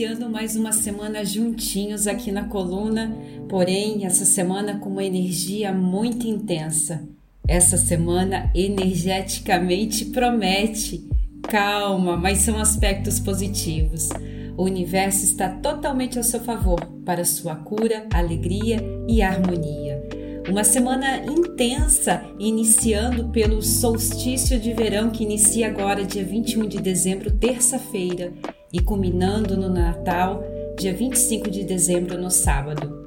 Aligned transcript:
iniciando 0.00 0.30
mais 0.30 0.56
uma 0.56 0.72
semana 0.72 1.22
juntinhos 1.26 2.06
aqui 2.06 2.32
na 2.32 2.44
coluna, 2.44 3.14
porém, 3.50 4.06
essa 4.06 4.24
semana 4.24 4.78
com 4.78 4.88
uma 4.88 5.04
energia 5.04 5.74
muito 5.74 6.26
intensa. 6.26 7.06
Essa 7.46 7.76
semana 7.76 8.50
energeticamente 8.54 10.06
promete. 10.06 11.06
Calma, 11.42 12.16
mas 12.16 12.38
são 12.38 12.58
aspectos 12.58 13.20
positivos. 13.20 14.08
O 14.56 14.64
universo 14.64 15.22
está 15.22 15.50
totalmente 15.50 16.16
ao 16.16 16.24
seu 16.24 16.40
favor 16.40 16.80
para 17.04 17.22
sua 17.22 17.56
cura, 17.56 18.06
alegria 18.10 18.78
e 19.06 19.20
harmonia. 19.20 20.02
Uma 20.48 20.64
semana 20.64 21.18
intensa, 21.26 22.24
iniciando 22.38 23.28
pelo 23.28 23.60
solstício 23.60 24.58
de 24.58 24.72
verão 24.72 25.10
que 25.10 25.24
inicia 25.24 25.68
agora, 25.68 26.04
dia 26.04 26.24
21 26.24 26.66
de 26.66 26.80
dezembro, 26.80 27.30
terça-feira, 27.30 28.32
e 28.72 28.80
culminando 28.80 29.56
no 29.56 29.68
Natal, 29.68 30.42
dia 30.78 30.94
25 30.94 31.50
de 31.50 31.64
dezembro, 31.64 32.20
no 32.20 32.30
sábado. 32.30 33.00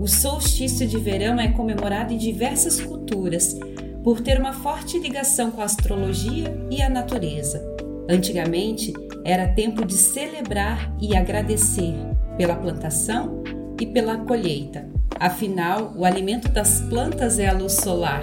O 0.00 0.06
solstício 0.06 0.86
de 0.86 0.98
verão 0.98 1.38
é 1.38 1.48
comemorado 1.48 2.12
em 2.12 2.18
diversas 2.18 2.80
culturas 2.80 3.58
por 4.02 4.20
ter 4.20 4.38
uma 4.38 4.52
forte 4.52 4.98
ligação 4.98 5.50
com 5.50 5.60
a 5.60 5.64
astrologia 5.64 6.54
e 6.70 6.82
a 6.82 6.90
natureza. 6.90 7.64
Antigamente, 8.08 8.92
era 9.24 9.48
tempo 9.48 9.84
de 9.84 9.94
celebrar 9.94 10.94
e 11.00 11.16
agradecer 11.16 11.94
pela 12.36 12.54
plantação 12.54 13.42
e 13.80 13.86
pela 13.86 14.18
colheita. 14.18 14.86
Afinal, 15.18 15.94
o 15.96 16.04
alimento 16.04 16.48
das 16.48 16.80
plantas 16.82 17.38
é 17.38 17.48
a 17.48 17.54
luz 17.54 17.74
solar. 17.74 18.22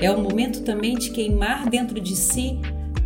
É 0.00 0.10
o 0.10 0.20
momento 0.20 0.62
também 0.62 0.96
de 0.96 1.10
queimar 1.10 1.68
dentro 1.68 2.00
de 2.00 2.16
si 2.16 2.58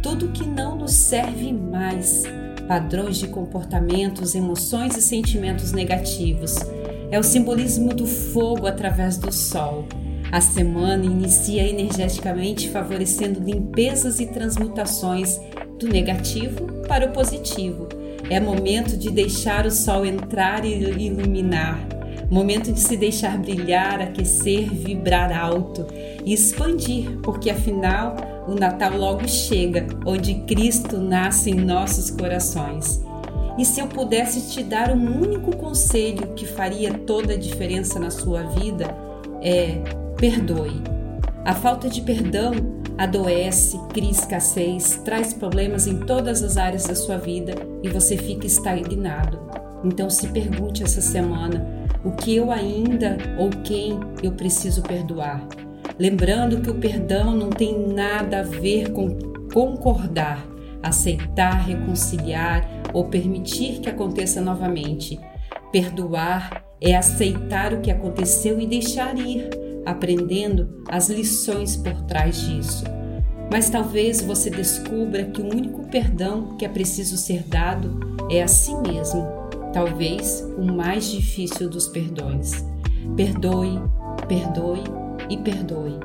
tudo 0.03 0.29
que 0.29 0.47
não 0.47 0.77
nos 0.77 0.95
serve 0.95 1.53
mais, 1.53 2.23
padrões 2.67 3.19
de 3.19 3.29
comportamentos, 3.29 4.35
emoções 4.35 4.97
e 4.97 5.03
sentimentos 5.03 5.73
negativos. 5.73 6.55
É 7.11 7.19
o 7.19 7.23
simbolismo 7.23 7.95
do 7.95 8.07
fogo 8.07 8.67
através 8.67 9.17
do 9.17 9.33
sol. 9.33 9.87
A 10.33 10.41
semana 10.41 11.05
inicia 11.05 11.67
energeticamente 11.67 12.69
favorecendo 12.69 13.41
limpezas 13.41 14.19
e 14.19 14.27
transmutações 14.27 15.41
do 15.79 15.89
negativo 15.89 16.67
para 16.89 17.07
o 17.07 17.13
positivo. 17.13 17.89
É 18.29 18.41
momento 18.41 18.97
de 18.97 19.11
deixar 19.11 19.67
o 19.67 19.71
sol 19.71 20.05
entrar 20.05 20.65
e 20.65 20.75
iluminar. 20.75 21.96
Momento 22.31 22.73
de 22.73 22.81
se 22.81 22.97
deixar 22.97 23.39
brilhar, 23.39 24.01
aquecer, 24.01 24.69
vibrar 24.69 25.33
alto 25.33 25.87
e 26.25 26.33
expandir, 26.33 27.19
porque 27.23 27.51
afinal 27.51 28.17
o 28.49 28.55
Natal 28.55 28.97
logo 28.97 29.29
chega, 29.29 29.87
onde 30.05 30.35
Cristo 30.41 30.99
nasce 30.99 31.51
em 31.51 31.55
nossos 31.55 32.11
corações. 32.11 33.01
E 33.57 33.65
se 33.65 33.81
eu 33.81 33.87
pudesse 33.87 34.53
te 34.53 34.63
dar 34.63 34.91
um 34.91 35.23
único 35.23 35.57
conselho 35.57 36.35
que 36.35 36.45
faria 36.45 36.93
toda 36.93 37.35
a 37.35 37.39
diferença 37.39 37.99
na 37.99 38.11
sua 38.11 38.43
vida, 38.43 38.95
é 39.41 39.81
perdoe. 40.17 40.83
A 41.45 41.55
falta 41.55 41.89
de 41.89 42.01
perdão 42.01 42.53
adoece, 42.99 43.79
cria 43.93 44.11
escassez, 44.11 45.01
traz 45.05 45.33
problemas 45.33 45.87
em 45.87 46.01
todas 46.01 46.43
as 46.43 46.57
áreas 46.57 46.85
da 46.85 46.95
sua 46.95 47.19
vida 47.19 47.55
e 47.83 47.89
você 47.89 48.17
fica 48.17 48.47
estagnado. 48.47 49.39
Então 49.85 50.11
se 50.11 50.27
pergunte 50.29 50.83
essa 50.83 51.01
semana 51.01 51.86
o 52.07 52.13
que 52.13 52.37
eu 52.37 52.53
ainda 52.53 53.19
ou 53.37 53.51
quem 53.51 53.99
eu 54.23 54.31
preciso 54.31 54.81
perdoar. 54.81 55.45
Lembrando 55.99 56.61
que 56.61 56.71
o 56.71 56.75
perdão 56.77 57.35
não 57.35 57.51
tem 57.51 57.77
nada 57.89 58.41
a 58.41 58.43
ver 58.45 58.93
com 58.93 59.19
concordar, 59.53 60.47
aceitar, 60.81 61.67
reconciliar 61.67 62.65
ou 62.93 63.07
permitir 63.07 63.81
que 63.81 63.89
aconteça 63.89 64.41
novamente. 64.41 65.19
Perdoar 65.73 66.65
é 66.81 66.95
aceitar 66.95 67.73
o 67.73 67.81
que 67.81 67.91
aconteceu 67.91 68.61
e 68.61 68.67
deixar 68.69 69.19
ir, 69.19 69.51
aprendendo 69.85 70.85
as 70.89 71.09
lições 71.09 71.77
por 71.77 72.03
trás 72.03 72.41
disso. 72.41 72.85
Mas 73.51 73.69
talvez 73.69 74.21
você 74.21 74.49
descubra 74.49 75.25
que 75.25 75.41
o 75.41 75.49
único 75.49 75.89
perdão 75.89 76.57
que 76.57 76.65
é 76.65 76.69
preciso 76.69 77.17
ser 77.17 77.43
dado 77.43 77.99
é 78.31 78.43
a 78.43 78.49
si 78.49 78.75
mesmo, 78.77 79.46
talvez 79.77 80.43
o 80.57 80.65
mais 80.65 81.11
difícil 81.11 81.69
dos 81.69 81.87
perdões. 81.87 82.65
Perdoe, 83.15 83.79
perdoe 84.27 84.83
e 85.29 85.37
perdoe. 85.37 86.01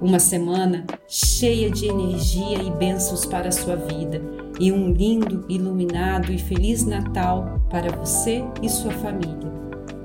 Uma 0.00 0.18
semana 0.18 0.86
cheia 1.06 1.70
de 1.70 1.88
energia 1.88 2.56
e 2.62 2.70
bênçãos 2.70 3.26
para 3.26 3.50
a 3.50 3.52
sua 3.52 3.76
vida 3.76 4.22
e 4.58 4.72
um 4.72 4.94
lindo, 4.94 5.44
iluminado 5.46 6.32
e 6.32 6.38
feliz 6.38 6.82
Natal 6.86 7.60
para 7.68 7.94
você 7.94 8.42
e 8.62 8.68
sua 8.70 8.92
família. 8.92 9.52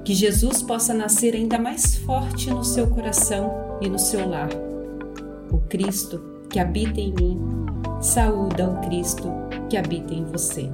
Que 0.03 0.13
Jesus 0.13 0.61
possa 0.61 0.93
nascer 0.93 1.33
ainda 1.33 1.57
mais 1.57 1.95
forte 1.95 2.49
no 2.49 2.65
seu 2.65 2.87
coração 2.87 3.77
e 3.79 3.87
no 3.87 3.97
seu 3.97 4.27
lar. 4.27 4.49
O 5.49 5.59
Cristo 5.69 6.21
que 6.49 6.59
habita 6.59 6.99
em 6.99 7.13
mim, 7.13 7.39
saúda 8.01 8.69
o 8.69 8.81
Cristo 8.81 9.31
que 9.69 9.77
habita 9.77 10.13
em 10.13 10.25
você. 10.25 10.69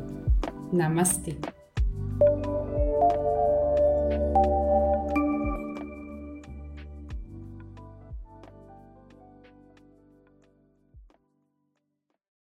Namastê. 0.73 1.37